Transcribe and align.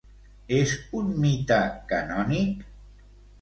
És 0.59 0.71
un 1.01 1.11
mite 1.25 1.59
canònic? 1.93 2.65